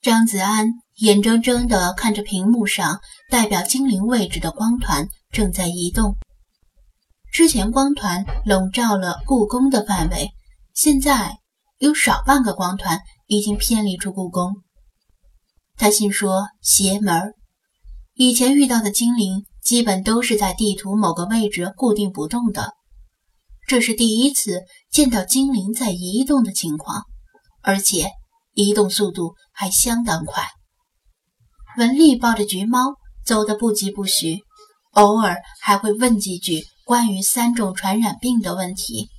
[0.00, 0.68] 张子安
[0.98, 6.16] 眼睁睁地看着屏幕上代表精灵位置的光团正在移动。
[7.32, 10.30] 之前光团笼罩了故宫的范围，
[10.72, 11.38] 现在
[11.78, 14.54] 有少半个光团已经偏离出故宫。
[15.76, 17.34] 他心说：“邪门！
[18.14, 22.72] 以前遇到的精灵基本都是在地图某个位置固定不动的，
[23.66, 27.04] 这是第一次见到精灵在移动的情况，
[27.62, 28.10] 而且
[28.66, 30.46] 移动速度还相当快。”
[31.78, 32.94] 文丽抱着橘猫
[33.24, 34.40] 走得不疾不徐，
[34.92, 36.64] 偶尔还会问几句。
[36.84, 39.10] 关于三种传染病的问题，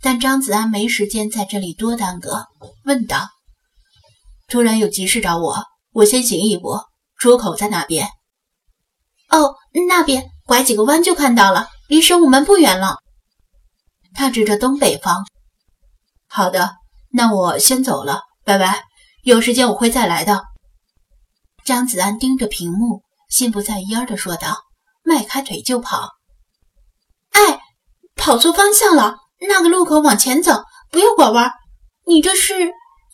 [0.00, 2.46] 但张子安没时间在这里多耽搁，
[2.84, 3.28] 问道
[4.46, 6.78] ：“突然有急事找我，我先行一步，
[7.18, 8.06] 出口在哪边
[9.30, 9.56] ？”“哦，
[9.88, 12.98] 那边拐几个弯就看到了，离神武门不远了。”
[14.14, 15.26] 他指着东北方。
[16.30, 16.76] “好的，
[17.10, 18.84] 那我先走了，拜拜。
[19.24, 20.44] 有时间我会再来的。”
[21.66, 24.56] 张子安盯着屏幕，心不在焉的说道，
[25.02, 26.12] 迈开腿就跑。
[27.32, 27.58] 哎，
[28.14, 29.16] 跑错方向了！
[29.40, 31.50] 那个路口往前走，不要拐弯。
[32.06, 32.54] 你这是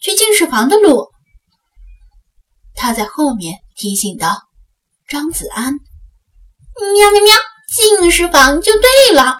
[0.01, 1.11] 去净室房的路。
[2.75, 4.37] 他在后面提醒道
[5.09, 7.35] ：“张子安，喵喵喵，
[7.75, 9.39] 净室房就对了。”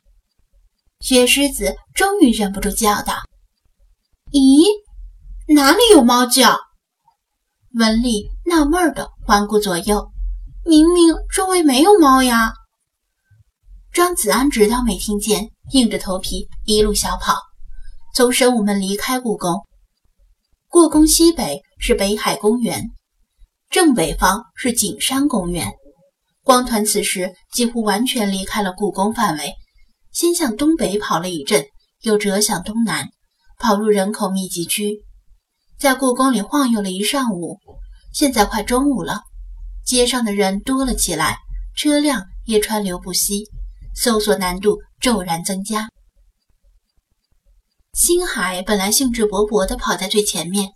[1.01, 3.15] 雪狮子终于忍不住叫道
[4.33, 4.65] ：“咦，
[5.49, 6.59] 哪里有猫叫？”
[7.79, 10.11] 文丽纳闷的环顾左右，
[10.65, 12.53] 明明周围没有猫呀。
[13.93, 17.37] 张子安只当没听见，硬着头皮一路小跑，
[18.15, 19.67] 从神武门离开故宫。
[20.69, 22.91] 故宫西北是北海公园，
[23.69, 25.73] 正北方是景山公园。
[26.43, 29.55] 光团此时几乎完全离开了故宫范围，
[30.13, 31.67] 先向东北跑了一阵，
[32.03, 33.09] 又折向东南，
[33.59, 35.03] 跑入人口密集区，
[35.83, 37.59] 在故宫里晃悠了一上午。
[38.13, 39.23] 现在快中午了，
[39.85, 41.39] 街上的人多了起来，
[41.75, 43.49] 车辆也川流不息。
[43.93, 45.89] 搜索难度骤然增加。
[47.95, 50.69] 星海本来兴致勃勃地跑在最前面，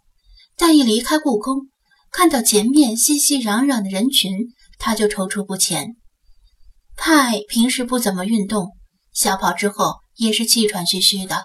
[0.56, 1.69] 但一离开故宫，
[2.10, 4.36] 看到前面熙熙攘攘的人群，
[4.76, 5.94] 他就踌躇不前。
[6.97, 8.72] 派平时不怎么运动，
[9.12, 11.44] 小跑之后也是气喘吁吁的。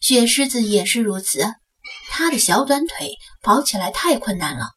[0.00, 1.54] 雪狮子也是如此，
[2.16, 3.10] 他的小短腿
[3.42, 4.68] 跑起来太困难了，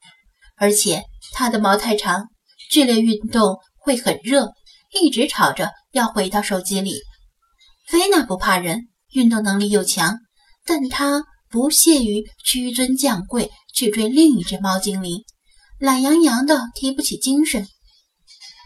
[0.57, 1.03] 而且
[1.33, 2.29] 他的毛太长，
[2.71, 4.53] 剧烈运动会很热，
[4.99, 5.69] 一直吵着。
[5.91, 6.95] 要回到手机里，
[7.87, 10.17] 菲娜不怕人，运动能力又强，
[10.65, 15.23] 但她不屑于屈尊降贵去追另一只猫精灵，
[15.79, 17.67] 懒洋洋的提不起精神。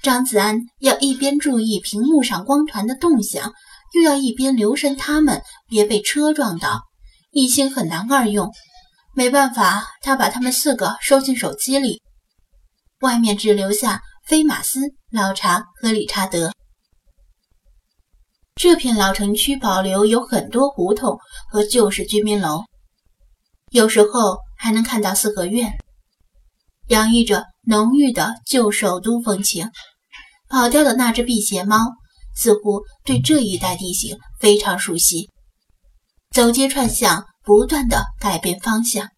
[0.01, 3.53] 张子安要一边注意屏幕上光团的动向，
[3.95, 6.83] 又要一边留神他们别被车撞到，
[7.31, 8.51] 一心很难二用。
[9.13, 12.01] 没办法，他把他们四个收进手机里，
[13.01, 14.79] 外面只留下菲马斯、
[15.11, 16.53] 老查和理查德。
[18.55, 21.17] 这片老城区保留有很多胡同
[21.49, 22.63] 和旧式居民楼，
[23.71, 25.73] 有时候还能看到四合院，
[26.87, 29.71] 洋溢着浓郁的旧首都风情。
[30.47, 31.77] 跑掉的那只辟邪猫
[32.35, 35.29] 似乎对这一带地形非常熟悉，
[36.33, 39.09] 走街串巷，不断的改变方向，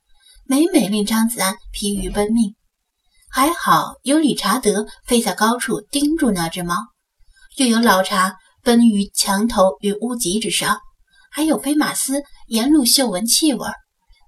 [0.46, 2.56] 每每令张子安疲于奔命。
[3.30, 6.76] 还好有理查德飞在高处盯住那只猫，
[7.58, 8.36] 又有老查。
[8.64, 10.80] 奔于墙头与屋脊之上，
[11.30, 13.68] 还有菲马斯沿路嗅闻气味，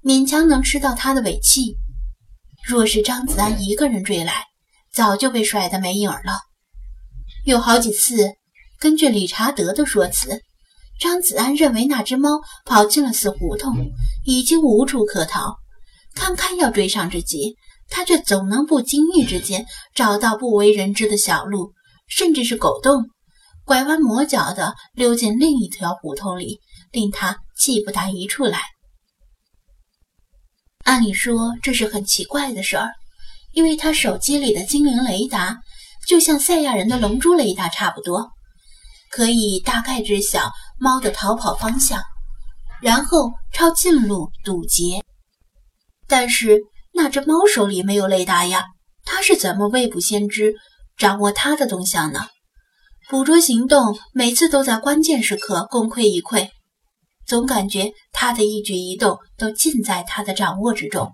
[0.03, 1.77] 勉强能吃到他的尾气。
[2.67, 4.43] 若是张子安一个人追来，
[4.91, 6.37] 早就被甩得没影了。
[7.45, 8.33] 有好几次，
[8.77, 10.41] 根据理查德的说辞，
[10.99, 12.29] 张子安认为那只猫
[12.65, 13.91] 跑进了死胡同，
[14.23, 15.57] 已经无处可逃。
[16.13, 17.55] 堪堪要追上之际，
[17.89, 21.73] 他却总能不经意之间找到不为人知的小路，
[22.07, 23.09] 甚至是狗洞。
[23.65, 26.61] 拐弯抹角地溜进另一条胡同里，
[26.91, 28.59] 令他气不打一处来。
[30.83, 32.91] 按理说这是很奇怪的事儿，
[33.51, 35.57] 因为他手机里的精灵雷达
[36.07, 38.29] 就像赛亚人的龙珠雷达差不多，
[39.09, 42.01] 可以大概知晓猫的逃跑方向，
[42.81, 45.03] 然后抄近路堵截。
[46.07, 46.59] 但是
[46.93, 48.65] 那只猫手里没有雷达呀，
[49.03, 50.53] 它是怎么未卜先知，
[50.97, 52.27] 掌握它的动向呢？
[53.09, 56.49] 捕捉行动每次都在关键时刻功亏一篑，
[57.25, 61.11] 总感觉它的一举一动都尽在他的掌握之中。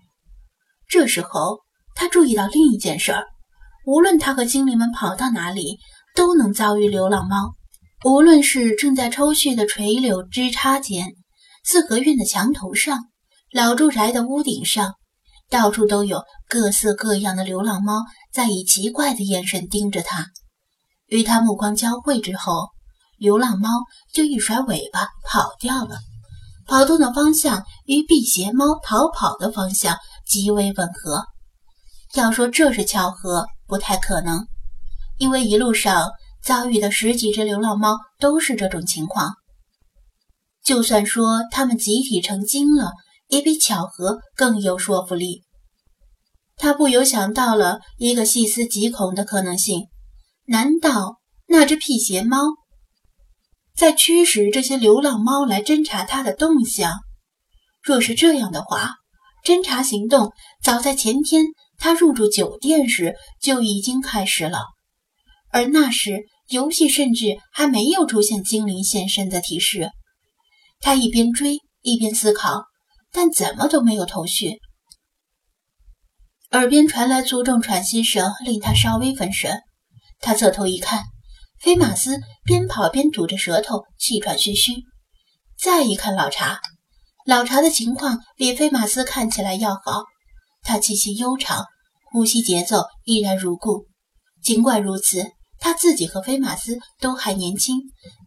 [0.88, 1.60] 这时候，
[1.96, 3.26] 他注意到另一件事儿：
[3.86, 5.80] 无论他和精灵们跑到哪里，
[6.16, 7.56] 都能遭遇流浪猫。
[8.04, 11.14] 无论是正在抽蓄的垂柳枝杈间，
[11.64, 13.06] 四合院的墙头上，
[13.52, 14.96] 老住宅的屋顶上，
[15.52, 18.04] 到处都有各色各样的流浪猫
[18.34, 20.26] 在以奇怪的眼神盯着他。
[21.10, 22.70] 与他目光交汇之后，
[23.20, 23.70] 流浪猫
[24.12, 26.00] 就一甩尾巴跑掉了，
[26.66, 29.96] 跑动的方向与辟邪猫逃跑的方向
[30.26, 31.24] 极为吻合。
[32.16, 34.48] 要说这是巧合，不太可能，
[35.20, 36.10] 因为一路上
[36.44, 39.34] 遭遇的十几只流浪猫都是这种情况。
[40.64, 42.92] 就算说它们集体成精了，
[43.28, 45.44] 也比巧合更有说服力。
[46.58, 49.88] 他不由想到了一个细思极恐的可能性：
[50.46, 51.18] 难道
[51.48, 52.38] 那只辟邪猫
[53.76, 57.00] 在驱使这些流浪猫来侦查它的动向？
[57.82, 58.92] 若是这样的话，
[59.44, 61.46] 侦查行动早在前天
[61.80, 64.60] 他入住酒店时就已经开始了，
[65.52, 69.90] 而那时游戏甚至还没有出现精灵现身的提示。
[70.80, 72.64] 他一边追一边思考，
[73.12, 74.60] 但怎么都没有头绪。
[76.52, 79.62] 耳边传来粗重喘息声，令他稍微分神。
[80.20, 81.04] 他侧头一看，
[81.60, 84.74] 菲马斯边跑边吐着舌头，气喘吁吁。
[85.58, 86.60] 再一看老查，
[87.26, 90.04] 老查的情况比菲马斯看起来要好。
[90.64, 91.66] 他气息悠长，
[92.12, 93.86] 呼吸节奏依然如故。
[94.44, 95.32] 尽管如此，
[95.62, 97.78] 他自己和菲马斯都还年轻，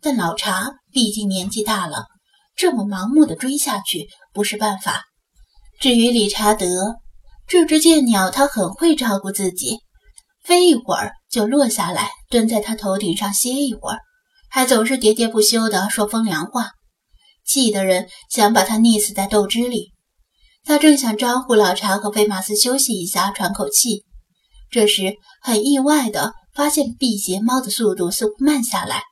[0.00, 2.06] 但老查毕竟年纪大了。
[2.54, 5.02] 这么盲目的追下去不是办法。
[5.80, 6.94] 至于理查德
[7.48, 9.80] 这只贱鸟，它很会照顾自己，
[10.44, 13.98] 飞一会儿就落下来，蹲在他头顶上歇一会儿，
[14.48, 16.70] 还总是喋喋不休地说风凉话，
[17.44, 19.90] 气得人想把他溺死在豆汁里。
[20.62, 24.04] 他正想招呼老查和菲马斯休息一下，喘口气，
[24.70, 29.02] 这时很意外的发现辟邪猫的速度似乎慢下来。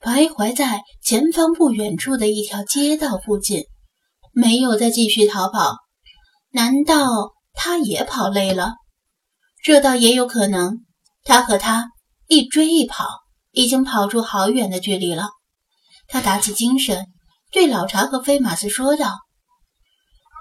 [0.00, 3.64] 徘徊在前方不远处的一条街道附近，
[4.32, 5.76] 没有再继续逃跑。
[6.52, 8.74] 难道他也跑累了？
[9.62, 10.84] 这倒也有可能。
[11.24, 11.90] 他和他
[12.28, 13.04] 一追一跑，
[13.50, 15.30] 已经跑出好远的距离了。
[16.06, 17.06] 他打起精神，
[17.50, 19.16] 对老查和菲马斯说道：“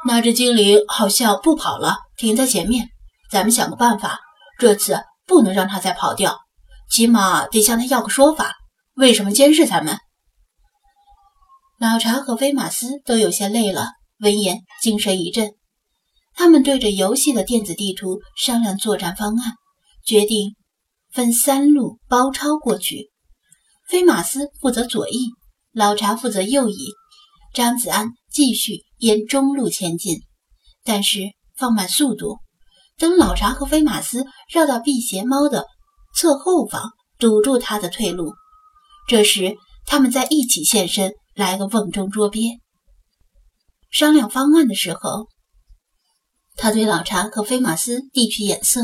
[0.06, 2.90] 那只精灵好像不跑了，停在前面。
[3.32, 4.20] 咱们想个办法，
[4.60, 6.38] 这次不能让他再跑掉，
[6.90, 8.54] 起码得向他要个说法。”
[8.96, 9.98] 为什么监视咱们？
[11.78, 13.90] 老查和菲马斯都有些累了，
[14.20, 15.52] 闻言精神一振。
[16.34, 19.54] 他们对着游戏的电子地图商量作战方案，
[20.06, 20.56] 决定
[21.12, 23.12] 分三路包抄过去。
[23.90, 25.34] 飞马斯负责左翼，
[25.74, 26.94] 老查负责右翼，
[27.54, 30.22] 张子安继续沿中路前进，
[30.86, 31.20] 但是
[31.58, 32.40] 放慢速度。
[32.98, 35.66] 等老查和菲马斯绕到辟邪猫的
[36.16, 38.34] 侧后方，堵住他的退路。
[39.08, 39.56] 这时，
[39.86, 42.60] 他们在一起现身，来个瓮中捉鳖。
[43.92, 45.28] 商量方案的时候，
[46.56, 48.82] 他对老查和菲马斯递去眼色，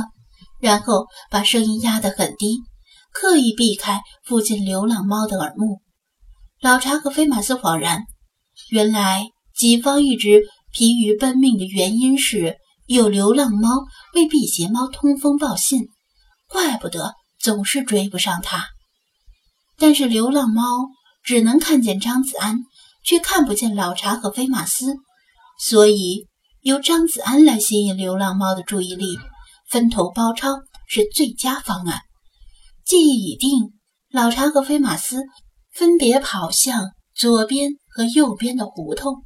[0.60, 2.58] 然后把声音压得很低，
[3.14, 5.82] 刻意避开附近流浪猫的耳目。
[6.62, 8.04] 老查和菲马斯恍然，
[8.70, 9.24] 原来
[9.56, 10.44] 己方一直
[10.74, 12.58] 疲于奔命的原因是
[12.94, 15.88] 有流浪猫为辟邪猫通风报信，
[16.50, 18.68] 怪不得总是追不上它。
[19.78, 20.64] 但是流浪猫
[21.24, 22.58] 只能看见张子安，
[23.06, 24.98] 却看不见老查和菲马斯，
[25.58, 26.28] 所以
[26.60, 29.18] 由张子安来吸引流浪猫的注意力，
[29.70, 30.50] 分头包抄
[30.86, 32.02] 是最佳方案。
[32.84, 33.72] 计议已定，
[34.12, 35.22] 老查和菲马斯
[35.74, 39.24] 分别跑向左边和右边的胡同。